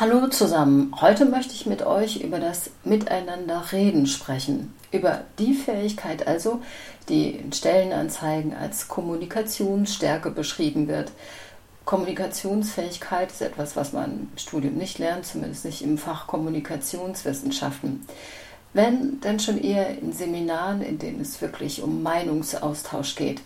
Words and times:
Hallo 0.00 0.28
zusammen. 0.28 0.94
Heute 1.00 1.24
möchte 1.24 1.54
ich 1.54 1.66
mit 1.66 1.84
euch 1.84 2.20
über 2.20 2.38
das 2.38 2.70
Miteinanderreden 2.84 4.06
sprechen. 4.06 4.72
Über 4.92 5.24
die 5.40 5.54
Fähigkeit 5.54 6.24
also, 6.24 6.62
die 7.08 7.30
in 7.30 7.52
Stellenanzeigen 7.52 8.54
als 8.54 8.86
Kommunikationsstärke 8.86 10.30
beschrieben 10.30 10.86
wird. 10.86 11.10
Kommunikationsfähigkeit 11.84 13.32
ist 13.32 13.42
etwas, 13.42 13.74
was 13.74 13.92
man 13.92 14.28
im 14.30 14.38
Studium 14.38 14.74
nicht 14.74 15.00
lernt, 15.00 15.26
zumindest 15.26 15.64
nicht 15.64 15.82
im 15.82 15.98
Fach 15.98 16.28
Kommunikationswissenschaften. 16.28 18.06
Wenn, 18.72 19.20
dann 19.20 19.40
schon 19.40 19.60
eher 19.60 19.98
in 19.98 20.12
Seminaren, 20.12 20.80
in 20.80 21.00
denen 21.00 21.22
es 21.22 21.42
wirklich 21.42 21.82
um 21.82 22.04
Meinungsaustausch 22.04 23.16
geht. 23.16 23.40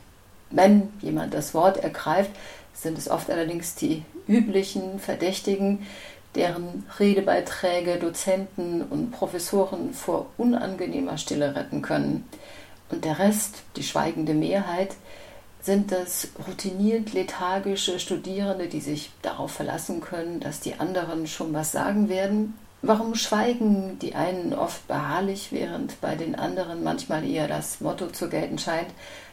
Wenn 0.50 0.90
jemand 1.00 1.32
das 1.32 1.54
Wort 1.54 1.78
ergreift, 1.78 2.32
sind 2.74 2.98
es 2.98 3.08
oft 3.08 3.30
allerdings 3.30 3.74
die 3.74 4.02
üblichen 4.28 4.98
Verdächtigen, 4.98 5.86
deren 6.34 6.86
Redebeiträge 6.98 7.98
Dozenten 7.98 8.82
und 8.82 9.10
Professoren 9.10 9.92
vor 9.92 10.26
unangenehmer 10.36 11.18
Stille 11.18 11.54
retten 11.54 11.82
können. 11.82 12.28
Und 12.90 13.04
der 13.04 13.18
Rest, 13.18 13.62
die 13.76 13.82
schweigende 13.82 14.34
Mehrheit, 14.34 14.94
sind 15.60 15.92
das 15.92 16.28
routiniert 16.46 17.12
lethargische 17.12 17.98
Studierende, 17.98 18.66
die 18.66 18.80
sich 18.80 19.10
darauf 19.22 19.52
verlassen 19.52 20.00
können, 20.00 20.40
dass 20.40 20.60
die 20.60 20.74
anderen 20.74 21.26
schon 21.26 21.52
was 21.52 21.72
sagen 21.72 22.08
werden. 22.08 22.54
Warum 22.82 23.14
schweigen 23.14 23.98
die 24.00 24.16
einen 24.16 24.54
oft 24.54 24.88
beharrlich, 24.88 25.52
während 25.52 26.00
bei 26.00 26.16
den 26.16 26.34
anderen 26.34 26.82
manchmal 26.82 27.24
eher 27.24 27.46
das 27.46 27.80
Motto 27.80 28.08
zu 28.08 28.28
gelten 28.28 28.58
scheint, 28.58 28.88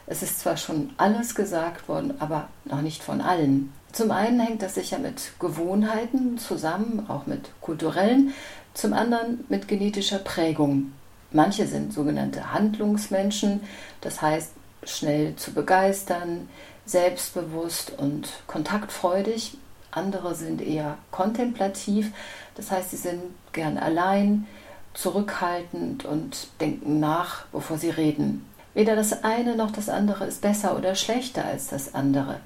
es 0.06 0.22
ist 0.22 0.40
zwar 0.40 0.56
schon 0.56 0.90
alles 0.98 1.34
gesagt 1.34 1.88
worden, 1.88 2.14
aber 2.20 2.48
noch 2.64 2.80
nicht 2.80 3.02
von 3.02 3.20
allen. 3.20 3.72
Zum 3.92 4.10
einen 4.12 4.40
hängt 4.40 4.62
das 4.62 4.74
sicher 4.74 4.98
mit 4.98 5.32
Gewohnheiten 5.40 6.38
zusammen, 6.38 7.06
auch 7.08 7.26
mit 7.26 7.50
kulturellen, 7.60 8.32
zum 8.72 8.92
anderen 8.92 9.44
mit 9.48 9.66
genetischer 9.66 10.18
Prägung. 10.18 10.92
Manche 11.32 11.66
sind 11.66 11.92
sogenannte 11.92 12.52
Handlungsmenschen, 12.52 13.60
das 14.00 14.22
heißt 14.22 14.52
schnell 14.84 15.36
zu 15.36 15.52
begeistern, 15.52 16.48
selbstbewusst 16.86 17.92
und 17.98 18.28
kontaktfreudig. 18.46 19.58
Andere 19.90 20.34
sind 20.34 20.60
eher 20.60 20.98
kontemplativ, 21.10 22.12
das 22.54 22.70
heißt, 22.70 22.90
sie 22.90 22.96
sind 22.96 23.22
gern 23.52 23.76
allein, 23.76 24.46
zurückhaltend 24.94 26.04
und 26.04 26.48
denken 26.60 27.00
nach, 27.00 27.44
bevor 27.52 27.78
sie 27.78 27.90
reden. 27.90 28.44
Weder 28.74 28.96
das 28.96 29.24
eine 29.24 29.56
noch 29.56 29.70
das 29.72 29.88
andere 29.88 30.26
ist 30.26 30.42
besser 30.42 30.76
oder 30.76 30.94
schlechter 30.94 31.44
als 31.44 31.68
das 31.68 31.94
andere. 31.94 32.40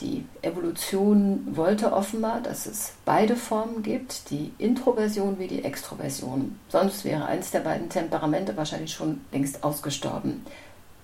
Die 0.00 0.24
Evolution 0.42 1.44
wollte 1.56 1.92
offenbar, 1.92 2.40
dass 2.40 2.66
es 2.66 2.92
beide 3.04 3.34
Formen 3.34 3.82
gibt, 3.82 4.30
die 4.30 4.52
Introversion 4.58 5.40
wie 5.40 5.48
die 5.48 5.64
Extroversion. 5.64 6.58
Sonst 6.68 7.04
wäre 7.04 7.26
eines 7.26 7.50
der 7.50 7.60
beiden 7.60 7.88
Temperamente 7.88 8.56
wahrscheinlich 8.56 8.92
schon 8.92 9.20
längst 9.32 9.64
ausgestorben. 9.64 10.44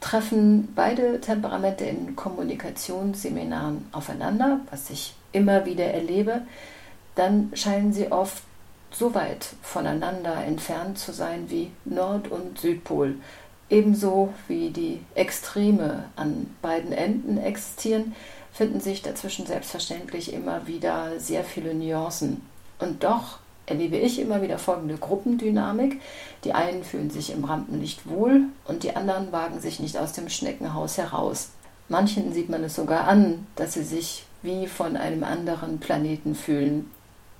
Treffen 0.00 0.72
beide 0.76 1.20
Temperamente 1.20 1.84
in 1.84 2.14
Kommunikationsseminaren 2.14 3.86
aufeinander, 3.90 4.60
was 4.70 4.90
ich 4.90 5.14
immer 5.32 5.64
wieder 5.64 5.86
erlebe, 5.86 6.42
dann 7.16 7.50
scheinen 7.54 7.92
sie 7.92 8.12
oft 8.12 8.42
so 8.92 9.14
weit 9.14 9.46
voneinander 9.62 10.36
entfernt 10.44 10.98
zu 10.98 11.12
sein 11.12 11.46
wie 11.48 11.72
Nord- 11.84 12.30
und 12.30 12.58
Südpol. 12.58 13.16
Ebenso 13.70 14.32
wie 14.46 14.70
die 14.70 15.00
Extreme 15.14 16.04
an 16.14 16.54
beiden 16.62 16.92
Enden 16.92 17.38
existieren, 17.38 18.14
finden 18.54 18.80
sich 18.80 19.02
dazwischen 19.02 19.46
selbstverständlich 19.46 20.32
immer 20.32 20.66
wieder 20.66 21.18
sehr 21.18 21.44
viele 21.44 21.74
Nuancen. 21.74 22.40
Und 22.78 23.02
doch 23.02 23.38
erlebe 23.66 23.96
ich 23.96 24.20
immer 24.20 24.42
wieder 24.42 24.58
folgende 24.58 24.96
Gruppendynamik. 24.96 26.00
Die 26.44 26.52
einen 26.52 26.84
fühlen 26.84 27.10
sich 27.10 27.32
im 27.32 27.44
Rampenlicht 27.44 28.08
wohl 28.08 28.42
und 28.66 28.84
die 28.84 28.94
anderen 28.94 29.32
wagen 29.32 29.60
sich 29.60 29.80
nicht 29.80 29.98
aus 29.98 30.12
dem 30.12 30.28
Schneckenhaus 30.28 30.98
heraus. 30.98 31.50
Manchen 31.88 32.32
sieht 32.32 32.48
man 32.48 32.62
es 32.62 32.76
sogar 32.76 33.08
an, 33.08 33.46
dass 33.56 33.74
sie 33.74 33.82
sich 33.82 34.24
wie 34.42 34.68
von 34.68 34.96
einem 34.96 35.24
anderen 35.24 35.80
Planeten 35.80 36.34
fühlen. 36.34 36.90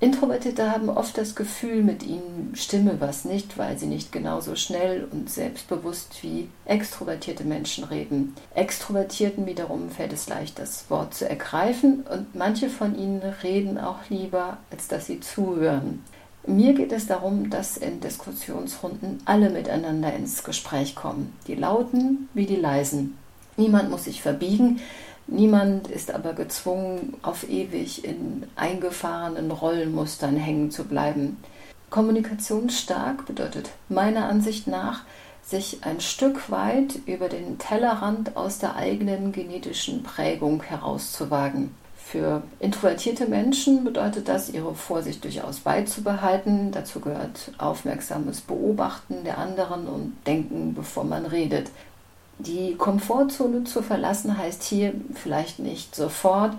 Introvertierte 0.04 0.70
haben 0.70 0.90
oft 0.90 1.16
das 1.16 1.34
Gefühl, 1.34 1.82
mit 1.82 2.02
ihnen 2.02 2.52
stimme 2.52 3.00
was 3.00 3.24
nicht, 3.24 3.56
weil 3.56 3.78
sie 3.78 3.86
nicht 3.86 4.12
genauso 4.12 4.54
schnell 4.54 5.08
und 5.10 5.30
selbstbewusst 5.30 6.22
wie 6.22 6.50
extrovertierte 6.66 7.44
Menschen 7.44 7.84
reden. 7.84 8.34
Extrovertierten 8.54 9.46
wiederum 9.46 9.88
fällt 9.88 10.12
es 10.12 10.28
leicht, 10.28 10.58
das 10.58 10.90
Wort 10.90 11.14
zu 11.14 11.26
ergreifen 11.26 12.04
und 12.12 12.34
manche 12.34 12.68
von 12.68 12.98
ihnen 12.98 13.22
reden 13.42 13.78
auch 13.78 14.10
lieber, 14.10 14.58
als 14.70 14.88
dass 14.88 15.06
sie 15.06 15.20
zuhören. 15.20 16.04
Mir 16.46 16.74
geht 16.74 16.92
es 16.92 17.06
darum, 17.06 17.48
dass 17.48 17.78
in 17.78 18.00
Diskussionsrunden 18.00 19.22
alle 19.24 19.48
miteinander 19.48 20.12
ins 20.12 20.44
Gespräch 20.44 20.94
kommen, 20.94 21.32
die 21.46 21.54
Lauten 21.54 22.28
wie 22.34 22.44
die 22.44 22.56
Leisen. 22.56 23.16
Niemand 23.56 23.88
muss 23.88 24.04
sich 24.04 24.20
verbiegen, 24.20 24.80
Niemand 25.26 25.88
ist 25.88 26.12
aber 26.12 26.34
gezwungen, 26.34 27.16
auf 27.22 27.48
ewig 27.48 28.04
in 28.04 28.44
eingefahrenen 28.56 29.50
Rollenmustern 29.50 30.36
hängen 30.36 30.70
zu 30.70 30.84
bleiben. 30.84 31.38
Kommunikationsstark 31.90 33.26
bedeutet 33.26 33.70
meiner 33.88 34.28
Ansicht 34.28 34.66
nach, 34.66 35.02
sich 35.42 35.78
ein 35.82 36.00
Stück 36.00 36.50
weit 36.50 36.98
über 37.06 37.28
den 37.28 37.58
Tellerrand 37.58 38.36
aus 38.36 38.58
der 38.58 38.76
eigenen 38.76 39.32
genetischen 39.32 40.02
Prägung 40.02 40.62
herauszuwagen. 40.62 41.74
Für 41.96 42.42
introvertierte 42.60 43.26
Menschen 43.26 43.82
bedeutet 43.82 44.28
das, 44.28 44.50
ihre 44.50 44.74
Vorsicht 44.74 45.24
durchaus 45.24 45.60
beizubehalten. 45.60 46.70
Dazu 46.70 47.00
gehört 47.00 47.52
aufmerksames 47.58 48.42
Beobachten 48.42 49.24
der 49.24 49.38
anderen 49.38 49.86
und 49.86 50.16
Denken, 50.26 50.74
bevor 50.74 51.04
man 51.04 51.26
redet. 51.26 51.70
Die 52.38 52.74
Komfortzone 52.74 53.64
zu 53.64 53.82
verlassen 53.82 54.36
heißt 54.36 54.62
hier 54.64 54.92
vielleicht 55.14 55.58
nicht 55.60 55.94
sofort, 55.94 56.58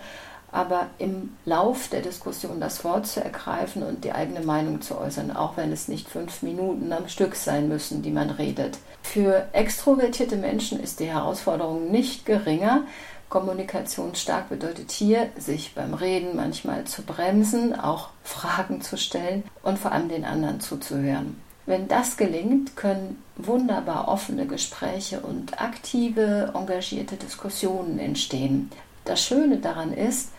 aber 0.51 0.87
im 0.99 1.35
Lauf 1.43 1.89
der 1.89 2.01
Diskussion 2.01 2.61
das 2.61 2.85
Wort 2.85 3.07
zu 3.07 3.21
ergreifen 3.21 3.83
und 3.83 4.05
die 4.05 4.13
eigene 4.13 4.39
Meinung 4.39 4.81
zu 4.81 4.97
äußern, 4.97 5.35
auch 5.35 5.57
wenn 5.57 5.73
es 5.73 5.89
nicht 5.89 6.07
fünf 6.07 6.43
Minuten 6.43 6.93
am 6.93 7.09
Stück 7.09 7.35
sein 7.35 7.67
müssen, 7.67 8.01
die 8.01 8.11
man 8.11 8.29
redet. 8.29 8.77
Für 9.03 9.49
extrovertierte 9.51 10.37
Menschen 10.37 10.79
ist 10.79 11.01
die 11.01 11.11
Herausforderung 11.11 11.91
nicht 11.91 12.25
geringer. 12.25 12.83
Kommunikationsstark 13.27 14.47
bedeutet 14.47 14.91
hier, 14.91 15.29
sich 15.37 15.75
beim 15.75 15.93
Reden 15.93 16.37
manchmal 16.37 16.85
zu 16.85 17.01
bremsen, 17.01 17.77
auch 17.77 18.09
Fragen 18.23 18.81
zu 18.81 18.97
stellen 18.97 19.43
und 19.61 19.77
vor 19.77 19.91
allem 19.91 20.07
den 20.07 20.23
anderen 20.23 20.61
zuzuhören. 20.61 21.35
Wenn 21.65 21.87
das 21.87 22.17
gelingt, 22.17 22.75
können 22.75 23.23
wunderbar 23.35 24.07
offene 24.07 24.45
Gespräche 24.45 25.19
und 25.19 25.59
aktive, 25.59 26.51
engagierte 26.53 27.15
Diskussionen 27.15 27.97
entstehen. 27.97 28.71
Das 29.03 29.23
Schöne 29.23 29.57
daran 29.57 29.91
ist, 29.91 30.29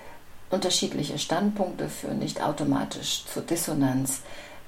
unterschiedliche 0.51 1.19
Standpunkte 1.19 1.89
führen 1.89 2.21
nicht 2.21 2.43
automatisch 2.43 3.25
zur 3.33 3.43
Dissonanz. 3.43 4.23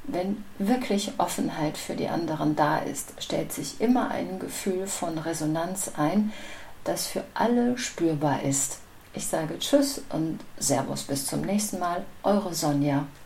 Wenn 0.04 0.42
wirklich 0.58 1.12
Offenheit 1.18 1.76
für 1.76 1.94
die 1.94 2.08
anderen 2.08 2.56
da 2.56 2.78
ist, 2.78 3.12
stellt 3.18 3.52
sich 3.52 3.80
immer 3.80 4.10
ein 4.10 4.38
Gefühl 4.38 4.86
von 4.86 5.18
Resonanz 5.18 5.92
ein, 5.96 6.32
das 6.84 7.06
für 7.06 7.22
alle 7.34 7.76
spürbar 7.76 8.42
ist. 8.42 8.78
Ich 9.14 9.26
sage 9.26 9.58
Tschüss 9.58 10.02
und 10.10 10.40
Servus 10.58 11.02
bis 11.02 11.26
zum 11.26 11.40
nächsten 11.42 11.78
Mal, 11.78 12.04
eure 12.22 12.54
Sonja. 12.54 13.06